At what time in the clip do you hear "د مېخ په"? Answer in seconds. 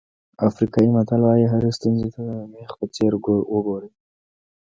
2.27-2.85